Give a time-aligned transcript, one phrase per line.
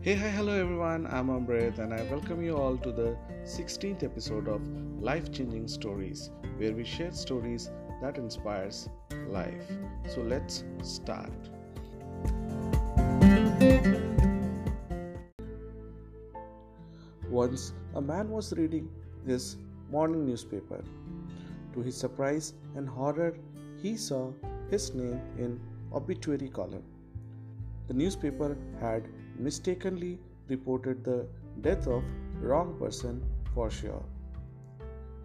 [0.00, 1.08] Hey, hi, hello everyone.
[1.08, 4.62] I'm Amrit and I welcome you all to the 16th episode of
[5.02, 7.68] Life Changing Stories, where we share stories
[8.00, 8.88] that inspires
[9.28, 9.72] life.
[10.08, 11.32] So let's start.
[17.28, 18.88] Once a man was reading
[19.26, 19.56] his
[19.90, 20.80] morning newspaper.
[21.74, 23.36] To his surprise and horror,
[23.82, 24.30] he saw
[24.70, 25.60] his name in
[25.92, 26.84] obituary column.
[27.88, 31.26] The newspaper had mistakenly reported the
[31.60, 32.02] death of
[32.40, 33.22] wrong person
[33.54, 34.04] for sure.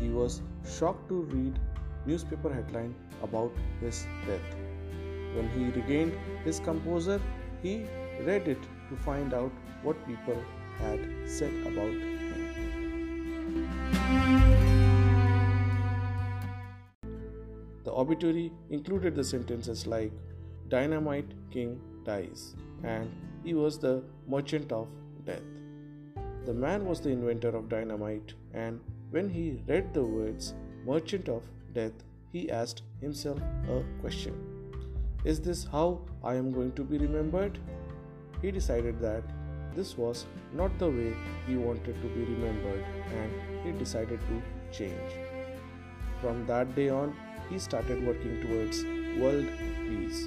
[0.00, 0.42] He was
[0.78, 1.58] shocked to read
[2.06, 4.54] newspaper headline about his death.
[5.34, 7.20] When he regained his composure,
[7.62, 7.84] he
[8.24, 9.52] read it to find out
[9.82, 10.42] what people
[10.78, 12.18] had said about him.
[17.84, 20.12] The obituary included the sentences like
[20.68, 21.80] Dynamite King
[22.10, 23.10] dies and
[23.44, 24.88] he was the merchant of
[25.24, 25.48] death.
[26.46, 30.54] The man was the inventor of dynamite, and when he read the words
[30.86, 31.42] merchant of
[31.74, 33.38] death, he asked himself
[33.76, 34.34] a question
[35.24, 37.58] Is this how I am going to be remembered?
[38.42, 39.24] He decided that
[39.74, 40.26] this was
[40.60, 41.12] not the way
[41.46, 42.84] he wanted to be remembered,
[43.20, 44.42] and he decided to
[44.78, 45.12] change.
[46.20, 47.14] From that day on,
[47.50, 48.84] he started working towards
[49.20, 49.46] world
[49.86, 50.26] peace.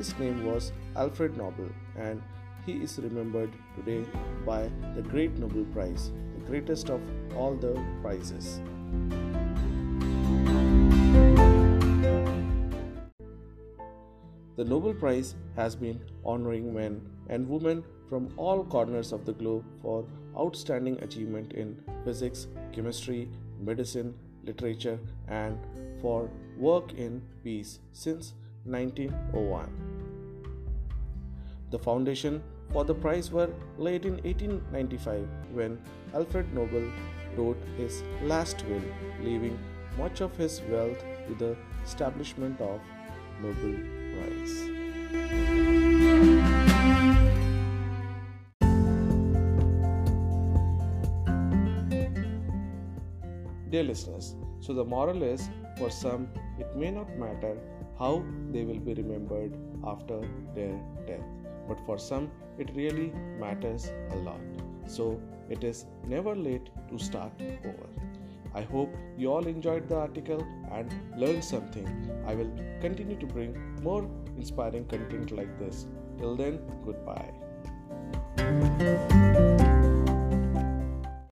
[0.00, 2.22] His name was Alfred Nobel, and
[2.64, 4.02] he is remembered today
[4.46, 7.02] by the Great Nobel Prize, the greatest of
[7.36, 8.62] all the prizes.
[14.56, 19.66] The Nobel Prize has been honoring men and women from all corners of the globe
[19.82, 23.28] for outstanding achievement in physics, chemistry,
[23.60, 25.58] medicine, literature, and
[26.00, 28.32] for work in peace since
[28.64, 29.68] 1901.
[31.70, 35.80] The foundation for the prize were laid in 1895 when
[36.14, 36.90] Alfred Nobel
[37.36, 38.82] wrote his last will,
[39.22, 39.58] leaving
[39.98, 42.80] much of his wealth to the establishment of
[43.40, 43.76] Nobel
[44.14, 44.70] Prize.
[53.70, 55.48] Dear listeners, so the moral is
[55.78, 56.28] for some
[56.58, 57.56] it may not matter
[58.00, 59.56] how they will be remembered
[59.94, 60.20] after
[60.54, 60.74] their
[61.06, 61.28] death
[61.70, 64.40] but for some it really matters a lot.
[64.86, 67.88] So it is never late to start over.
[68.54, 71.86] I hope you all enjoyed the article and learned something.
[72.26, 72.50] I will
[72.80, 74.04] continue to bring more
[74.36, 75.86] inspiring content like this.
[76.18, 77.32] Till then, goodbye.